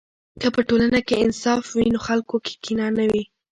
که 0.41 0.47
په 0.55 0.61
ټولنه 0.67 0.99
کې 1.07 1.21
انصاف 1.25 1.63
وي، 1.75 1.87
نو 1.93 1.99
خلکو 2.07 2.35
کې 2.45 2.53
کینه 2.63 2.87
نه 2.97 3.05
وي. 3.11 3.23